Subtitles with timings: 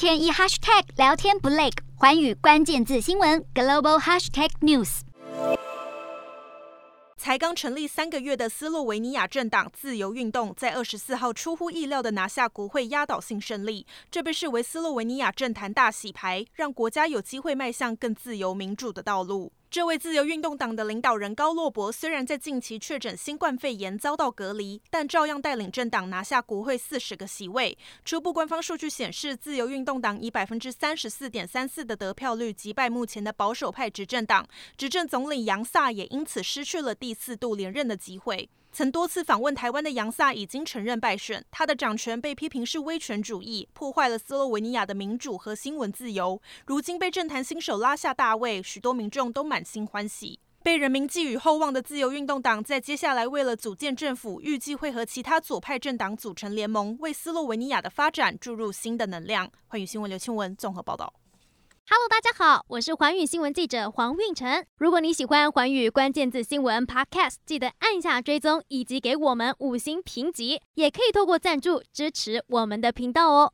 [0.00, 5.00] 天一 hashtag 聊天不累，环宇关键字新闻 global hashtag news。
[7.18, 19.52] 才刚成立三个月的斯洛维尼亚政党自由运动，在二十四号出乎意料的拿下国会压倒性胜利，这被视为斯洛维尼亚政坛大洗牌，让国家有机会迈向更自由民主的道路。
[19.70, 27.78] 这位自由运动党的领导人高洛伯虽然在近期确诊新冠肺炎遭到隔离，但照样带领政党拿下国会四十个席位。
[28.04, 34.44] 初步官方数据显示，自由运动党以百分之三十四点三四的得票率击败目前的保守派执政党，
[34.76, 38.50] 执政总理杨萨也因此失去了第四度连任的机会。
[38.72, 46.40] 曾多次访问台湾的杨萨已经承认败选，他的掌权被批评是威权主义，破坏了斯洛维尼亚的民主和新闻自由。
[46.66, 50.40] 如今被政坛新手拉下大位，许多民众都满满心欢喜。
[50.62, 59.50] 被人民寄予厚望的自由运动党，在接下来为了组建政府，预计会和其他左派政党组成联盟，为斯洛维尼亚的发展注入新的能量。
[59.68, 61.12] 寰宇新闻刘庆文综合报道。
[61.90, 64.64] Hello，大家好，我是寰宇新闻记者黄运成。
[64.78, 73.52] 如果你喜欢寰宇关键字新闻 Podcast，记得按下追踪以及给我们五星评级，也可以透过赞助支持我们的频道哦。